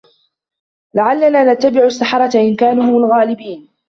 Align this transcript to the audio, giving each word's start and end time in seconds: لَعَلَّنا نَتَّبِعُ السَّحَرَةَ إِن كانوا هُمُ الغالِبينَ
لَعَلَّنا 0.93 1.53
نَتَّبِعُ 1.53 1.83
السَّحَرَةَ 1.85 2.39
إِن 2.39 2.55
كانوا 2.55 2.83
هُمُ 2.83 2.95
الغالِبينَ 2.97 3.69